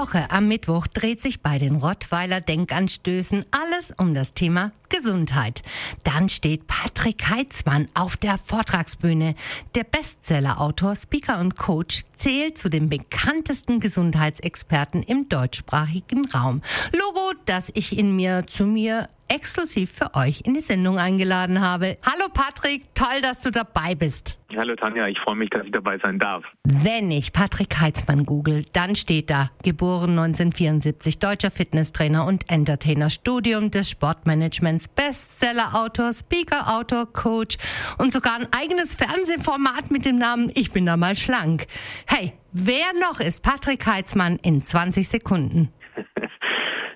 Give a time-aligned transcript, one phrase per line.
[0.00, 5.62] Woche am Mittwoch dreht sich bei den Rottweiler Denkanstößen alles um das Thema Gesundheit.
[6.04, 9.34] Dann steht Patrick Heitzmann auf der Vortragsbühne.
[9.74, 16.62] Der Bestsellerautor, Speaker und Coach zählt zu den bekanntesten Gesundheitsexperten im deutschsprachigen Raum.
[16.92, 21.96] Logo, das ich in mir zu mir exklusiv für euch in die Sendung eingeladen habe.
[22.04, 24.36] Hallo Patrick, toll, dass du dabei bist.
[24.56, 26.44] Hallo Tanja, ich freue mich, dass ich dabei sein darf.
[26.64, 33.70] Wenn ich Patrick Heitzmann google, dann steht da, geboren 1974, deutscher Fitnesstrainer und Entertainer, Studium
[33.70, 37.58] des Sportmanagements, Bestsellerautor, Speaker-Autor, Coach
[37.98, 41.68] und sogar ein eigenes Fernsehformat mit dem Namen Ich bin da mal schlank.
[42.06, 45.72] Hey, wer noch ist Patrick Heitzmann in 20 Sekunden?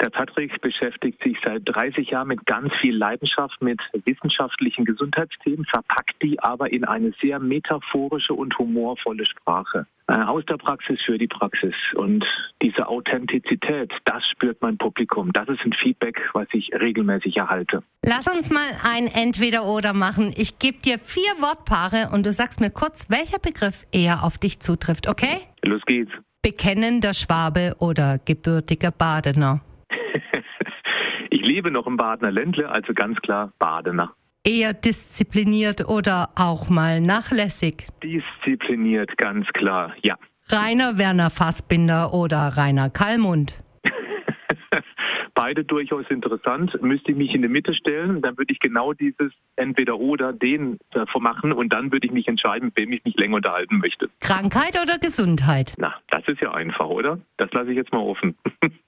[0.00, 6.14] Der Patrick beschäftigt sich seit 30 Jahren mit ganz viel Leidenschaft mit wissenschaftlichen Gesundheitsthemen, verpackt
[6.22, 9.86] die aber in eine sehr metaphorische und humorvolle Sprache.
[10.10, 11.74] Äh, aus der Praxis für die Praxis.
[11.94, 12.24] Und
[12.62, 15.32] diese Authentizität, das spürt mein Publikum.
[15.32, 17.82] Das ist ein Feedback, was ich regelmäßig erhalte.
[18.04, 20.32] Lass uns mal ein Entweder-Oder machen.
[20.36, 24.60] Ich gebe dir vier Wortpaare und du sagst mir kurz, welcher Begriff eher auf dich
[24.60, 25.42] zutrifft, okay?
[25.62, 26.10] Los geht's.
[26.42, 29.60] Bekennender Schwabe oder gebürtiger Badener?
[31.50, 34.14] Ich lebe noch im Badener Ländle, also ganz klar Badener.
[34.44, 37.88] Eher diszipliniert oder auch mal nachlässig?
[38.02, 40.16] Diszipliniert, ganz klar, ja.
[40.48, 43.52] Rainer Werner Fassbinder oder Rainer Kallmund?
[45.34, 46.80] Beide durchaus interessant.
[46.82, 50.78] Müsste ich mich in die Mitte stellen, dann würde ich genau dieses entweder oder den
[50.92, 54.08] davor machen und dann würde ich mich entscheiden, mit wem ich mich länger unterhalten möchte.
[54.20, 55.74] Krankheit oder Gesundheit?
[55.78, 57.18] Na, das ist ja einfach, oder?
[57.38, 58.36] Das lasse ich jetzt mal offen.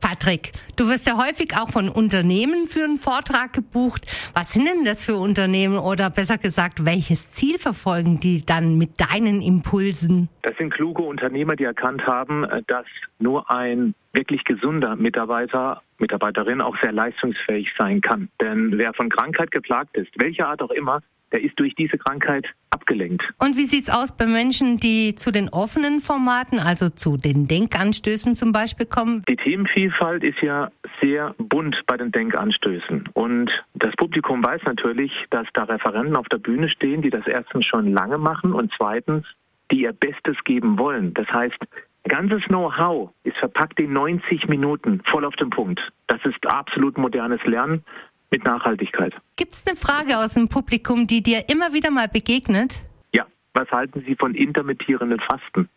[0.00, 4.06] Patrick, du wirst ja häufig auch von Unternehmen für einen Vortrag gebucht.
[4.34, 9.00] Was sind denn das für Unternehmen oder besser gesagt, welches Ziel verfolgen die dann mit
[9.00, 10.28] deinen Impulsen?
[10.42, 12.86] Das sind kluge Unternehmer, die erkannt haben, dass
[13.18, 18.28] nur ein wirklich gesunder Mitarbeiter, Mitarbeiterin auch sehr leistungsfähig sein kann.
[18.40, 21.00] Denn wer von Krankheit geplagt ist, welcher Art auch immer,
[21.32, 23.22] der ist durch diese Krankheit abgelenkt.
[23.38, 28.36] Und wie sieht's aus bei Menschen, die zu den offenen Formaten, also zu den Denkanstößen
[28.36, 29.22] zum Beispiel kommen?
[29.28, 30.70] Die Themenvielfalt ist ja
[31.00, 33.08] sehr bunt bei den Denkanstößen.
[33.14, 37.66] Und das Publikum weiß natürlich, dass da Referenten auf der Bühne stehen, die das erstens
[37.66, 39.26] schon lange machen und zweitens,
[39.70, 41.14] die ihr Bestes geben wollen.
[41.14, 41.58] Das heißt,
[42.04, 45.80] ganzes Know-how ist verpackt in 90 Minuten voll auf den Punkt.
[46.08, 47.84] Das ist absolut modernes Lernen
[48.32, 49.14] mit Nachhaltigkeit.
[49.36, 52.82] Gibt es eine Frage aus dem Publikum, die dir immer wieder mal begegnet?
[53.12, 55.68] Ja, was halten Sie von intermittierenden Fasten?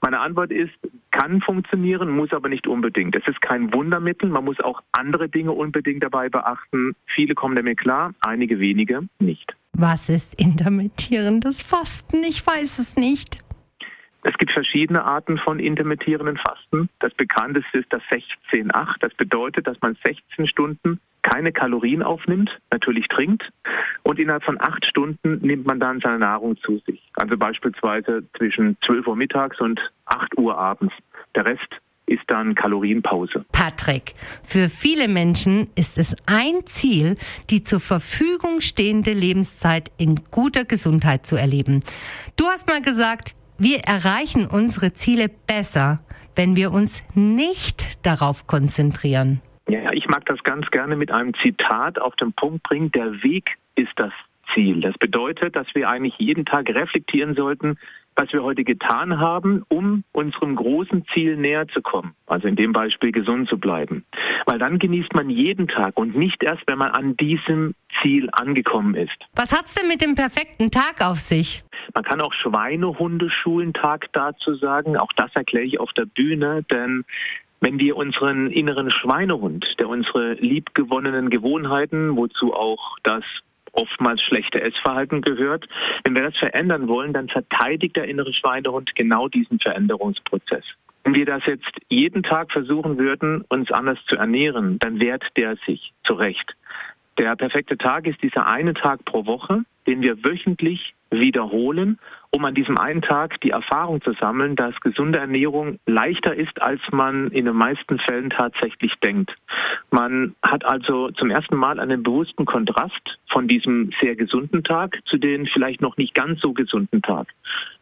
[0.00, 0.72] Meine Antwort ist,
[1.12, 3.16] kann funktionieren, muss aber nicht unbedingt.
[3.16, 6.94] Es ist kein Wundermittel, man muss auch andere Dinge unbedingt dabei beachten.
[7.06, 9.54] Viele kommen damit klar, einige wenige nicht.
[9.72, 12.22] Was ist intermittierendes Fasten?
[12.22, 13.43] Ich weiß es nicht.
[14.24, 16.88] Es gibt verschiedene Arten von intermittierenden Fasten.
[16.98, 18.02] Das bekannteste ist das
[18.50, 18.96] 16-8.
[19.00, 23.50] Das bedeutet, dass man 16 Stunden keine Kalorien aufnimmt, natürlich trinkt
[24.02, 27.00] und innerhalb von acht Stunden nimmt man dann seine Nahrung zu sich.
[27.14, 30.94] Also beispielsweise zwischen 12 Uhr mittags und 8 Uhr abends.
[31.34, 31.68] Der Rest
[32.06, 33.44] ist dann Kalorienpause.
[33.52, 37.16] Patrick, für viele Menschen ist es ein Ziel,
[37.50, 41.80] die zur Verfügung stehende Lebenszeit in guter Gesundheit zu erleben.
[42.36, 46.00] Du hast mal gesagt, wir erreichen unsere Ziele besser,
[46.36, 49.40] wenn wir uns nicht darauf konzentrieren.
[49.68, 52.90] Ja, ich mag das ganz gerne mit einem Zitat auf den Punkt bringen.
[52.92, 54.12] Der Weg ist das
[54.52, 54.80] Ziel.
[54.80, 57.78] Das bedeutet, dass wir eigentlich jeden Tag reflektieren sollten,
[58.16, 62.14] was wir heute getan haben, um unserem großen Ziel näher zu kommen.
[62.26, 64.04] Also in dem Beispiel gesund zu bleiben.
[64.46, 68.94] Weil dann genießt man jeden Tag und nicht erst, wenn man an diesem Ziel angekommen
[68.94, 69.16] ist.
[69.34, 71.64] Was hat's denn mit dem perfekten Tag auf sich?
[71.92, 74.96] Man kann auch Schweinehundeschulentag dazu sagen.
[74.96, 77.04] Auch das erkläre ich auf der Bühne, denn
[77.60, 83.24] wenn wir unseren inneren Schweinehund, der unsere liebgewonnenen Gewohnheiten, wozu auch das
[83.72, 85.66] oftmals schlechte Essverhalten gehört,
[86.04, 90.64] wenn wir das verändern wollen, dann verteidigt der innere Schweinehund genau diesen Veränderungsprozess.
[91.04, 95.56] Wenn wir das jetzt jeden Tag versuchen würden, uns anders zu ernähren, dann wehrt der
[95.66, 96.54] sich zu Recht.
[97.18, 101.98] Der perfekte Tag ist dieser eine Tag pro Woche, den wir wöchentlich wiederholen,
[102.30, 106.80] um an diesem einen Tag die Erfahrung zu sammeln, dass gesunde Ernährung leichter ist, als
[106.90, 109.32] man in den meisten Fällen tatsächlich denkt.
[109.90, 115.16] Man hat also zum ersten Mal einen bewussten Kontrast von diesem sehr gesunden Tag zu
[115.16, 117.28] den vielleicht noch nicht ganz so gesunden Tag.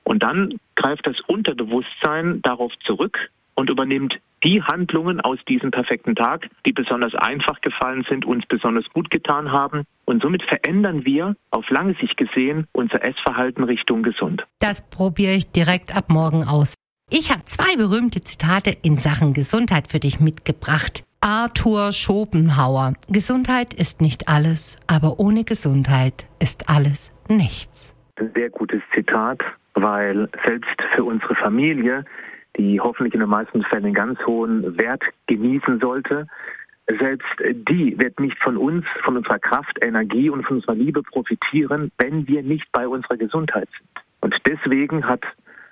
[0.05, 3.19] Und dann greift das Unterbewusstsein darauf zurück
[3.55, 8.85] und übernimmt die Handlungen aus diesem perfekten Tag, die besonders einfach gefallen sind, uns besonders
[8.93, 9.85] gut getan haben.
[10.05, 14.45] Und somit verändern wir auf lange Sicht gesehen unser Essverhalten Richtung gesund.
[14.59, 16.75] Das probiere ich direkt ab morgen aus.
[17.11, 21.05] Ich habe zwei berühmte Zitate in Sachen Gesundheit für dich mitgebracht.
[21.21, 22.95] Arthur Schopenhauer.
[23.09, 27.95] Gesundheit ist nicht alles, aber ohne Gesundheit ist alles nichts.
[28.17, 29.41] Ein sehr gutes Zitat,
[29.75, 32.05] weil selbst für unsere Familie
[32.57, 36.27] die hoffentlich in den meisten Fällen einen ganz hohen Wert genießen sollte.
[36.87, 41.91] Selbst die wird nicht von uns, von unserer Kraft, Energie und von unserer Liebe profitieren,
[41.99, 44.05] wenn wir nicht bei unserer Gesundheit sind.
[44.21, 45.23] Und deswegen hat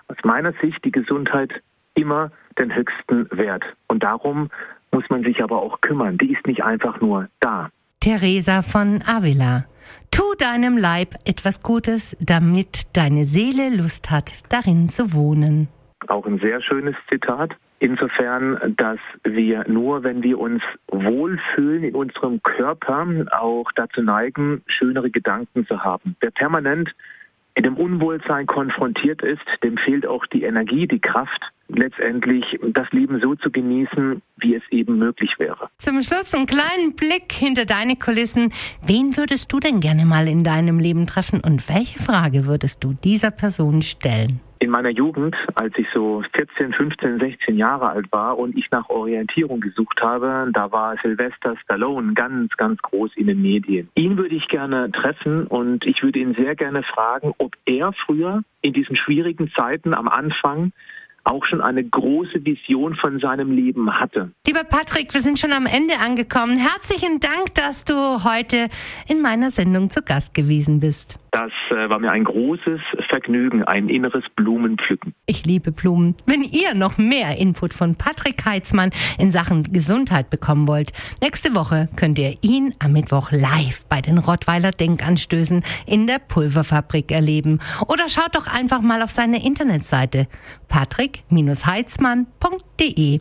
[0.09, 1.51] aus meiner Sicht die Gesundheit
[1.95, 3.65] immer den höchsten Wert.
[3.89, 4.51] Und darum
[4.93, 6.17] muss man sich aber auch kümmern.
[6.19, 7.71] Die ist nicht einfach nur da.
[8.01, 9.67] Teresa von Avila.
[10.11, 15.69] Tu deinem Leib etwas Gutes, damit deine Seele Lust hat, darin zu wohnen
[16.09, 17.53] auch ein sehr schönes Zitat.
[17.79, 25.11] Insofern, dass wir nur, wenn wir uns wohlfühlen in unserem Körper, auch dazu neigen, schönere
[25.11, 26.17] Gedanken zu haben.
[26.21, 26.91] Wer permanent
[27.55, 33.21] in dem Unwohlsein konfrontiert ist, dem fehlt auch die Energie, die Kraft, letztendlich das Leben
[33.21, 35.69] so zu genießen, wie es eben möglich wäre.
[35.79, 38.53] Zum Schluss einen kleinen Blick hinter deine Kulissen.
[38.85, 42.95] Wen würdest du denn gerne mal in deinem Leben treffen und welche Frage würdest du
[43.05, 44.41] dieser Person stellen?
[44.63, 48.91] In meiner Jugend, als ich so 14, 15, 16 Jahre alt war und ich nach
[48.91, 53.89] Orientierung gesucht habe, da war Sylvester Stallone ganz, ganz groß in den Medien.
[53.95, 58.43] Ihn würde ich gerne treffen und ich würde ihn sehr gerne fragen, ob er früher
[58.61, 60.73] in diesen schwierigen Zeiten am Anfang
[61.25, 64.33] auch schon eine große Vision von seinem Leben hatte.
[64.47, 66.59] Lieber Patrick, wir sind schon am Ende angekommen.
[66.59, 68.69] Herzlichen Dank, dass du heute
[69.09, 71.19] in meiner Sendung zu Gast gewesen bist.
[71.33, 75.15] Das äh, war mir ein großes Vergnügen, ein inneres Blumenpflücken.
[75.27, 76.17] Ich liebe Blumen.
[76.27, 80.93] Wenn ihr noch mehr Input von Patrick Heitzmann in Sachen Gesundheit bekommen wollt,
[81.23, 87.13] nächste Woche könnt ihr ihn am Mittwoch live bei den Rottweiler Denkanstößen in der Pulverfabrik
[87.13, 87.61] erleben.
[87.87, 90.27] Oder schaut doch einfach mal auf seine Internetseite
[90.69, 93.21] patrick-heitzmann.de.